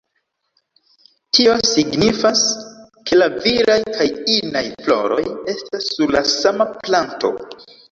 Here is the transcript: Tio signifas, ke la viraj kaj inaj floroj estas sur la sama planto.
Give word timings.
Tio 1.37 1.53
signifas, 1.71 2.41
ke 3.11 3.21
la 3.21 3.29
viraj 3.45 3.77
kaj 3.99 4.09
inaj 4.39 4.65
floroj 4.87 5.21
estas 5.57 5.93
sur 5.93 6.19
la 6.19 6.27
sama 6.35 6.71
planto. 6.83 7.35